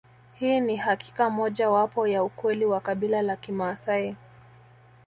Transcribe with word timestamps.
Hii 0.35 0.59
ni 0.59 0.75
hakika 0.75 1.29
moja 1.29 1.69
wapo 1.69 2.07
ya 2.07 2.23
ukweli 2.23 2.65
wa 2.65 2.79
kabila 2.81 3.17
ya 3.17 3.35
Kimaasai 3.35 4.15